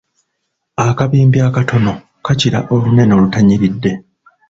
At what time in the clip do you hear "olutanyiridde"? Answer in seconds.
3.17-3.91